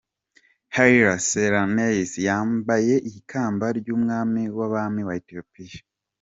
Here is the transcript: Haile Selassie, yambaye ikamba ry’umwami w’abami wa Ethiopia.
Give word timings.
Haile 0.75 1.15
Selassie, 1.27 2.21
yambaye 2.27 2.95
ikamba 3.11 3.65
ry’umwami 3.79 4.43
w’abami 4.57 5.01
wa 5.07 5.13
Ethiopia. 5.21 5.79